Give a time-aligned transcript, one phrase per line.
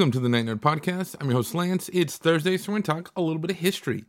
[0.00, 1.14] Welcome to the Night Nerd Podcast.
[1.20, 1.90] I'm your host, Lance.
[1.92, 4.06] It's Thursday, so we're going to talk a little bit of history.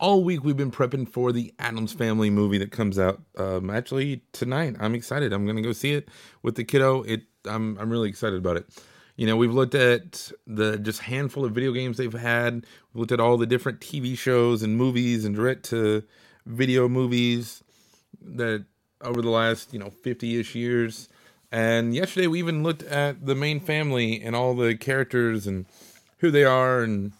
[0.00, 4.24] All week, we've been prepping for the Addams Family movie that comes out um, actually
[4.32, 4.74] tonight.
[4.80, 5.32] I'm excited.
[5.32, 6.08] I'm going to go see it
[6.42, 7.04] with the kiddo.
[7.04, 7.22] It.
[7.44, 8.66] I'm, I'm really excited about it.
[9.14, 12.54] You know, we've looked at the just handful of video games they've had.
[12.92, 16.02] We've looked at all the different TV shows and movies and direct to
[16.46, 17.62] video movies
[18.22, 18.64] that
[19.02, 21.08] over the last, you know, 50 ish years
[21.50, 25.66] and yesterday we even looked at the main family and all the characters and
[26.18, 27.12] who they are and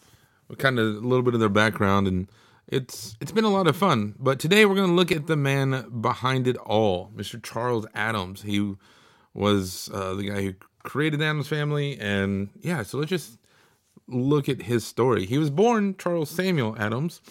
[0.57, 2.27] kind of a little bit of their background and
[2.67, 4.13] it's it's been a lot of fun.
[4.19, 7.41] But today we're going to look at the man behind it all, Mr.
[7.41, 8.43] Charles Addams.
[8.43, 8.75] He
[9.33, 10.53] was uh, the guy who
[10.83, 13.39] created the Addams family and yeah, so let's just
[14.07, 15.25] look at his story.
[15.25, 17.21] He was born Charles Samuel Addams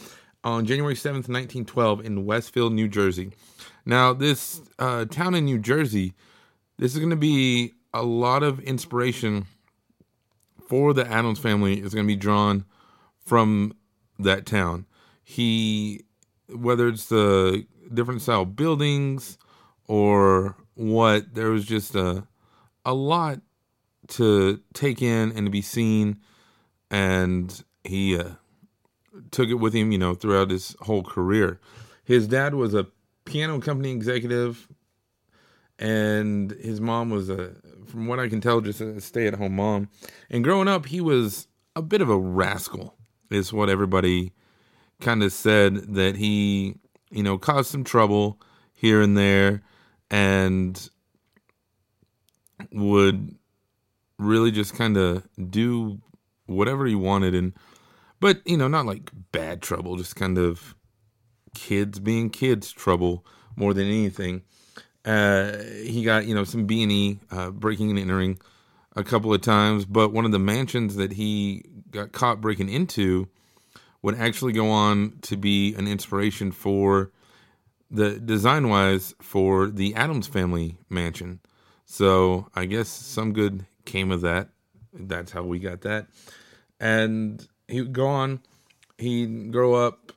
[0.45, 3.33] on January 7th, 1912 in Westfield, New Jersey.
[3.85, 6.15] Now, this uh, town in New Jersey
[6.79, 9.47] this is going to be a lot of inspiration
[10.69, 12.65] for the Addams family is going to be drawn
[13.25, 13.75] from
[14.19, 14.87] that town.
[15.25, 16.05] He,
[16.49, 19.39] whether it's the different style buildings
[19.87, 22.27] or what, there was just a
[22.85, 23.41] a lot
[24.09, 26.19] to take in and to be seen,
[26.91, 28.31] and he uh,
[29.31, 31.61] took it with him, you know, throughout his whole career.
[32.05, 32.87] His dad was a
[33.27, 34.69] piano company executive
[35.79, 37.55] and his mom was a
[37.87, 39.89] from what i can tell just a stay-at-home mom.
[40.31, 42.95] And growing up he was a bit of a rascal
[43.31, 44.33] is what everybody
[45.01, 46.75] kind of said that he
[47.11, 48.41] you know caused some trouble
[48.73, 49.63] here and there
[50.11, 50.91] and
[52.73, 53.37] would
[54.19, 55.99] really just kind of do
[56.47, 57.53] whatever he wanted and
[58.21, 60.75] but you know not like bad trouble just kind of
[61.55, 63.25] kids being kids trouble
[63.57, 64.43] more than anything
[65.05, 68.39] uh, he got you know some B and E uh, breaking and entering
[68.97, 73.29] a couple of times, but one of the mansions that he got caught breaking into
[74.03, 77.11] would actually go on to be an inspiration for
[77.91, 81.41] the design wise for the Addams family mansion.
[81.85, 84.49] So I guess some good came of that.
[84.93, 86.07] That's how we got that.
[86.79, 88.41] And he would go on.
[88.99, 90.13] He'd grow up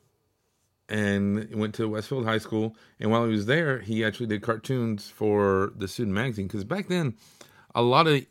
[0.92, 2.76] and went to Westfield High School.
[3.00, 6.90] And while he was there, he actually did cartoons for the student magazine because back
[6.90, 7.16] then,
[7.74, 8.26] a lot of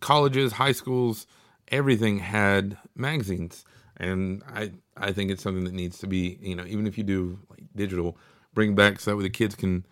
[0.00, 1.26] colleges, high schools,
[1.68, 3.64] everything had magazines.
[3.96, 7.04] And I I think it's something that needs to be you know even if you
[7.04, 8.18] do like digital,
[8.52, 9.86] bring back so that way the kids can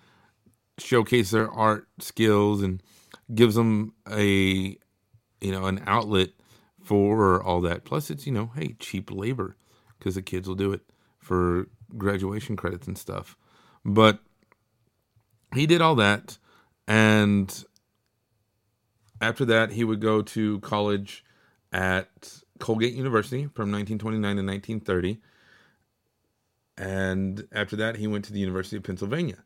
[0.77, 2.83] showcase their art skills and
[3.35, 4.77] gives them a
[5.41, 6.31] you know an outlet
[6.83, 7.85] for all that.
[7.85, 9.57] Plus, it's you know hey cheap labor
[9.99, 10.83] because the kids will do it
[11.23, 13.37] for graduation credits and stuff.
[13.85, 14.19] But
[15.55, 16.37] he did all that.
[16.87, 17.65] And
[19.21, 21.25] after that, he would go to college
[21.73, 25.21] at Colgate University from 1929 to 1930.
[26.77, 29.45] And after that, he went to the University of Pennsylvania,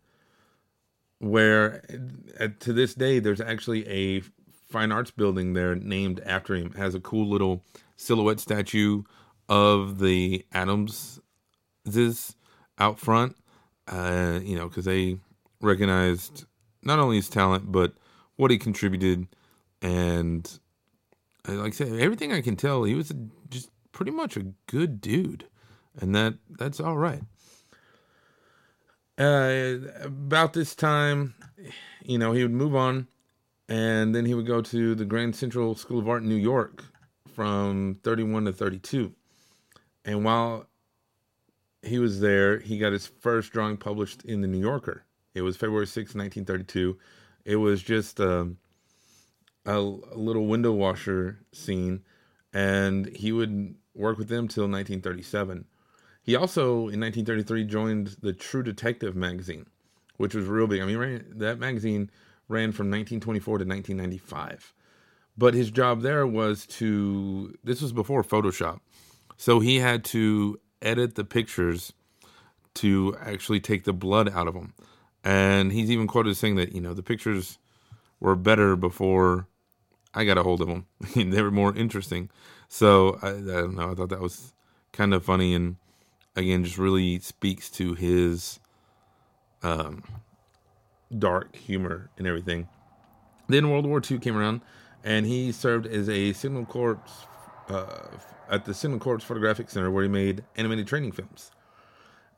[1.18, 1.82] where
[2.60, 4.22] to this day, there's actually a
[4.70, 6.68] fine arts building there named after him.
[6.68, 7.64] It has a cool little
[7.96, 9.02] silhouette statue
[9.48, 11.20] of the Addams
[11.86, 12.36] this
[12.78, 13.36] out front,
[13.88, 15.18] uh, you know, because they
[15.60, 16.44] recognized
[16.82, 17.94] not only his talent but
[18.36, 19.26] what he contributed,
[19.80, 20.58] and
[21.48, 23.16] uh, like I said, everything I can tell, he was a,
[23.48, 25.46] just pretty much a good dude,
[25.98, 27.22] and that that's all right.
[29.18, 31.34] Uh, about this time,
[32.04, 33.08] you know, he would move on,
[33.68, 36.84] and then he would go to the Grand Central School of Art in New York
[37.34, 39.12] from 31 to 32.
[40.04, 40.66] And while
[41.86, 42.58] he was there.
[42.58, 45.04] He got his first drawing published in the New Yorker.
[45.34, 46.98] It was February 6, 1932.
[47.44, 48.58] It was just um,
[49.64, 52.02] a, a little window washer scene,
[52.52, 55.66] and he would work with them till 1937.
[56.22, 59.66] He also, in 1933, joined the True Detective magazine,
[60.16, 60.80] which was real big.
[60.80, 62.10] I mean, ran, that magazine
[62.48, 64.74] ran from 1924 to 1995.
[65.38, 68.80] But his job there was to, this was before Photoshop.
[69.36, 71.92] So he had to edit the pictures
[72.74, 74.74] to actually take the blood out of them.
[75.24, 77.58] And he's even quoted saying that, you know, the pictures
[78.20, 79.48] were better before
[80.14, 80.86] I got a hold of them.
[81.14, 82.30] they were more interesting.
[82.68, 83.90] So I, I don't know.
[83.90, 84.52] I thought that was
[84.92, 85.76] kind of funny and
[86.36, 88.60] again just really speaks to his
[89.62, 90.02] um,
[91.18, 92.68] dark humor and everything.
[93.48, 94.60] Then World War II came around,
[95.04, 97.00] and he served as a Signal Corps
[97.68, 98.06] uh,
[98.50, 101.50] at the Signal Corps Photographic Center, where he made animated training films.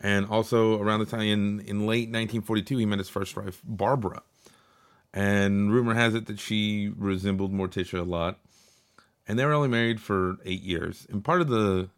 [0.01, 4.23] And also around the time in, in late 1942, he met his first wife, Barbara.
[5.13, 8.39] And rumor has it that she resembled Morticia a lot.
[9.27, 11.07] And they were only married for eight years.
[11.11, 11.91] And part of the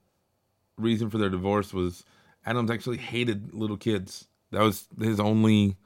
[0.76, 2.04] reason for their divorce was
[2.46, 4.26] Addams actually hated little kids.
[4.50, 5.76] That was his only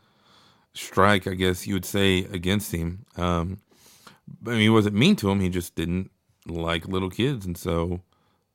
[0.72, 3.04] strike, I guess you would say, against him.
[3.16, 3.60] Um,
[4.46, 5.40] I mean, he wasn't mean to him.
[5.40, 6.10] He just didn't
[6.46, 7.46] like little kids.
[7.46, 8.00] And so,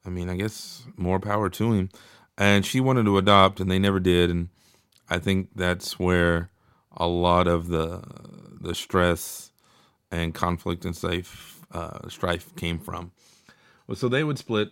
[0.06, 1.90] I mean, I guess more power to him.
[2.38, 4.30] And she wanted to adopt, and they never did.
[4.30, 4.50] And
[5.10, 6.52] I think that's where
[6.96, 8.02] a lot of the
[8.62, 9.52] the stress
[10.12, 13.12] and conflict and strife, uh, strife came from.
[13.88, 14.72] Well, so they would split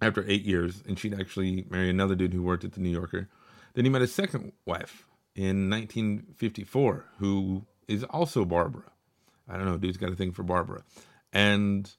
[0.00, 3.28] after eight years, and she'd actually marry another dude who worked at the New Yorker.
[3.74, 8.84] Then he met a second wife in 1954, who is also Barbara.
[9.48, 10.82] I don't know, dude's got a thing for Barbara.
[11.36, 11.92] And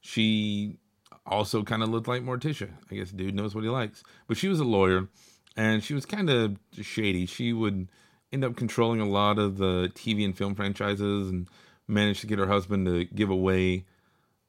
[0.00, 0.78] she
[1.26, 2.70] also kind of looked like Morticia.
[2.88, 4.04] I guess dude knows what he likes.
[4.28, 5.08] But she was a lawyer
[5.56, 7.26] and she was kind of shady.
[7.26, 7.88] She would
[8.32, 11.48] end up controlling a lot of the TV and film franchises and
[11.88, 13.86] managed to get her husband to give away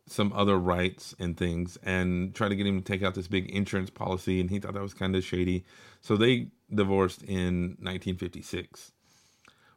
[0.06, 3.50] some other rights and things and try to get him to take out this big
[3.50, 5.66] insurance policy and he thought that was kind of shady.
[6.00, 8.92] So they divorced in 1956.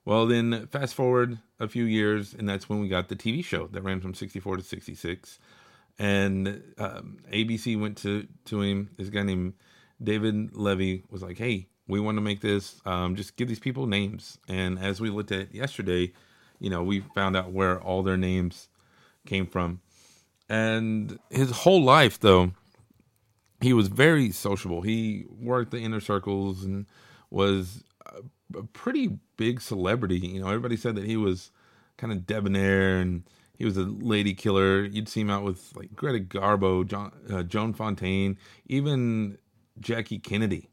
[0.05, 3.69] Well, then fast forward a few years, and that's when we got the TV show
[3.69, 5.39] that ran from 64 to 66.
[5.99, 9.55] And um, ABC went to, to him, this guy named
[10.03, 13.87] David Levy was like, hey, we want to make this, um, just give these people
[13.87, 14.39] names.
[14.49, 16.13] And as we looked at yesterday,
[16.59, 18.69] you know, we found out where all their names
[19.27, 19.81] came from.
[20.49, 22.53] And his whole life, though,
[23.61, 24.83] he was very sociable.
[24.83, 26.87] He worked the inner circles and
[27.31, 30.19] was a, pretty big celebrity.
[30.19, 31.51] You know, everybody said that he was
[31.97, 33.25] kind of debonair and
[33.57, 34.85] he was a lady killer.
[34.85, 39.39] You'd see him out with like Greta Garbo, John, uh, Joan Fontaine, even
[39.79, 40.71] Jackie Kennedy.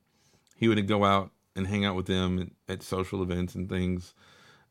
[0.55, 4.13] He would go out and hang out with them at social events and things.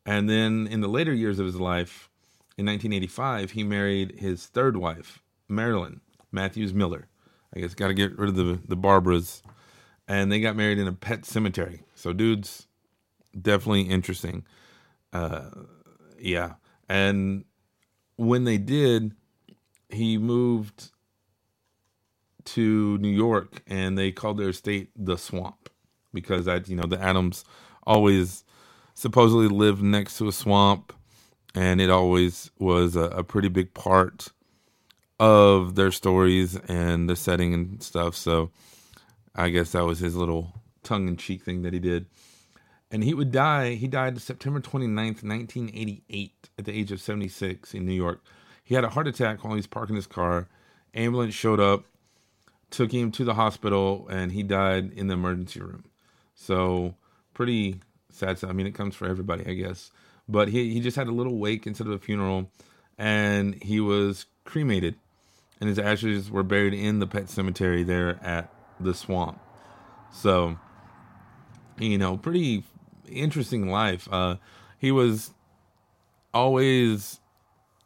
[0.07, 2.09] And then in the later years of his life,
[2.57, 6.01] in 1985, he married his third wife, Marilyn
[6.33, 7.09] Matthews Miller.
[7.55, 9.43] I guess got to get rid of the the Barbaras,
[10.07, 11.83] and they got married in a pet cemetery.
[11.95, 12.67] So, dudes,
[13.39, 14.45] definitely interesting.
[15.13, 15.51] Uh,
[16.19, 16.55] yeah,
[16.89, 17.45] and
[18.17, 19.15] when they did,
[19.89, 20.91] he moved
[22.45, 25.69] to New York, and they called their estate the Swamp
[26.13, 27.45] because that you know the Addams
[27.87, 28.45] always
[28.95, 30.93] supposedly lived next to a swamp,
[31.55, 34.29] and it always was a, a pretty big part
[35.19, 38.17] of their stories and the setting and stuff.
[38.17, 38.51] So
[39.35, 42.07] I guess that was his little tongue in cheek thing that he did.
[42.91, 47.87] And he would die, he died September 29th, 1988, at the age of 76 in
[47.87, 48.21] New York.
[48.65, 50.49] He had a heart attack while he was parking his car.
[50.95, 51.85] Ambulance showed up,
[52.71, 55.85] took him to the hospital, and he died in the emergency room.
[56.35, 56.97] So,
[57.33, 58.43] pretty sad.
[58.43, 59.91] I mean, it comes for everybody, I guess.
[60.29, 62.51] But he, he just had a little wake instead of a funeral,
[62.99, 64.97] and he was cremated
[65.61, 69.39] and his ashes were buried in the pet cemetery there at the swamp.
[70.13, 70.59] So,
[71.79, 72.65] you know, pretty
[73.11, 74.09] interesting life.
[74.11, 74.37] Uh,
[74.79, 75.33] he was
[76.33, 77.21] always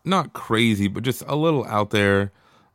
[0.05, 2.33] not crazy, but just a little out there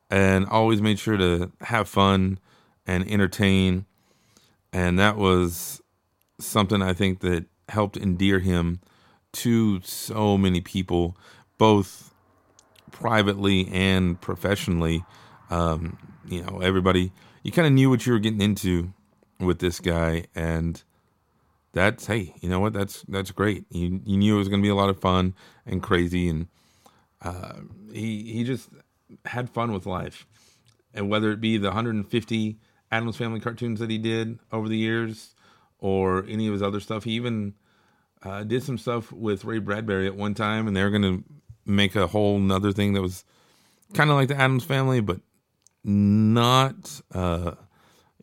[0.09, 2.39] and always made sure to have fun
[2.87, 3.85] and entertain.
[4.73, 5.81] And that was
[6.39, 8.79] something I think that helped endear him
[9.31, 11.15] to so many people,
[11.57, 12.13] both
[12.91, 15.03] privately and professionally.
[15.49, 17.11] Um, you know, everybody,
[17.43, 18.93] you kind of knew what you were getting into
[19.39, 20.83] with this guy, and
[21.73, 22.73] that's hey, you know what?
[22.73, 23.65] That's that's great.
[23.69, 25.35] You you knew it was going to be a lot of fun
[25.65, 26.47] and crazy, and
[27.21, 27.53] uh,
[27.91, 28.69] he he just
[29.25, 30.25] had fun with life,
[30.93, 32.59] and whether it be the 150
[32.91, 35.35] Addams Family cartoons that he did over the years,
[35.79, 37.53] or any of his other stuff, he even
[38.23, 41.23] uh, did some stuff with Ray Bradbury at one time, and they're going to
[41.65, 43.23] make a whole nother thing that was
[43.93, 45.19] kind of like the Addams family, but
[45.83, 47.01] not.
[47.13, 47.51] Uh,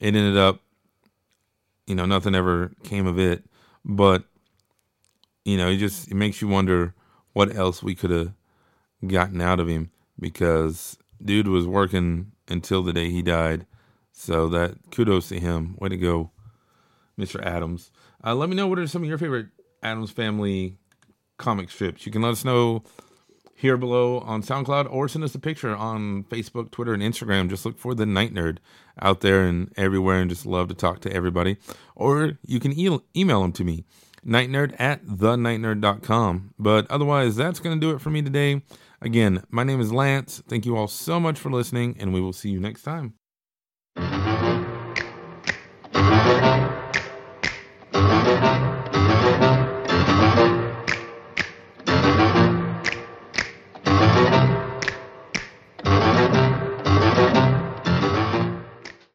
[0.00, 0.60] it ended up,
[1.87, 3.45] you know, nothing ever came of it.
[3.85, 4.25] But
[5.45, 6.95] you know, it just it makes you wonder
[7.33, 8.33] what else we could have
[9.07, 13.66] gotten out of him because dude was working until the day he died.
[14.12, 15.76] So that kudos to him.
[15.78, 16.31] Way to go,
[17.19, 17.43] Mr.
[17.45, 17.90] Addams.
[18.25, 19.49] Uh, let me know what are some of your favorite
[19.83, 20.78] Addams family
[21.37, 22.07] comic strips.
[22.07, 22.83] You can let us know
[23.56, 27.48] here below on SoundCloud or send us a picture on Facebook, Twitter, and Instagram.
[27.48, 28.58] Just look for the Night Nerd
[29.00, 31.56] out there and everywhere and just love to talk to everybody.
[31.94, 33.84] Or you can e- email them to me,
[34.25, 36.54] nightnerd at thenightnerd.com.
[36.58, 38.62] But otherwise, that's going to do it for me today.
[39.00, 40.42] Again, my name is Lance.
[40.48, 43.14] Thank you all so much for listening, and we will see you next time.